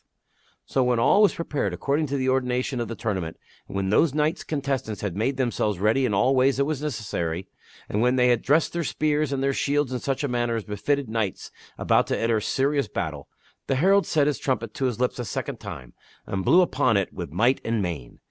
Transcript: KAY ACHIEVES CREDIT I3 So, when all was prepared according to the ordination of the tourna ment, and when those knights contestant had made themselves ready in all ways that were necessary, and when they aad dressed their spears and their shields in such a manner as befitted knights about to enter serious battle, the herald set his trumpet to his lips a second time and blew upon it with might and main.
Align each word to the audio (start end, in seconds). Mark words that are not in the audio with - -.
KAY 0.01 0.03
ACHIEVES 0.03 0.45
CREDIT 0.47 0.65
I3 0.65 0.73
So, 0.73 0.83
when 0.83 0.97
all 0.99 1.21
was 1.21 1.35
prepared 1.35 1.73
according 1.75 2.07
to 2.07 2.17
the 2.17 2.27
ordination 2.27 2.79
of 2.79 2.87
the 2.87 2.95
tourna 2.95 3.21
ment, 3.21 3.37
and 3.67 3.75
when 3.75 3.89
those 3.91 4.15
knights 4.15 4.43
contestant 4.43 5.01
had 5.01 5.15
made 5.15 5.37
themselves 5.37 5.77
ready 5.77 6.07
in 6.07 6.13
all 6.15 6.35
ways 6.35 6.57
that 6.57 6.65
were 6.65 6.71
necessary, 6.73 7.45
and 7.87 8.01
when 8.01 8.15
they 8.15 8.31
aad 8.33 8.41
dressed 8.41 8.73
their 8.73 8.83
spears 8.83 9.31
and 9.31 9.43
their 9.43 9.53
shields 9.53 9.93
in 9.93 9.99
such 9.99 10.23
a 10.23 10.27
manner 10.27 10.55
as 10.55 10.63
befitted 10.63 11.07
knights 11.07 11.51
about 11.77 12.07
to 12.07 12.17
enter 12.17 12.41
serious 12.41 12.87
battle, 12.87 13.27
the 13.67 13.75
herald 13.75 14.07
set 14.07 14.25
his 14.25 14.39
trumpet 14.39 14.73
to 14.73 14.85
his 14.85 14.99
lips 14.99 15.19
a 15.19 15.23
second 15.25 15.59
time 15.59 15.93
and 16.25 16.43
blew 16.43 16.61
upon 16.63 16.97
it 16.97 17.13
with 17.13 17.31
might 17.31 17.61
and 17.63 17.83
main. 17.83 18.17